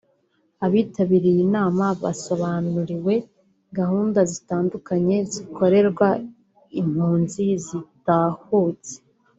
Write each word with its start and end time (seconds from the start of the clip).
Abitabiriye 0.65 1.33
iyi 1.37 1.45
nama 1.55 1.85
basobanuriwe 2.03 3.15
gahunda 3.77 4.19
zitandukanye 4.31 5.17
zikorerwa 5.31 6.07
impunzi 6.81 7.45
zitahutse 7.65 8.93